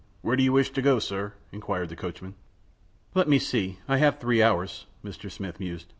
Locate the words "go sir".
0.81-1.33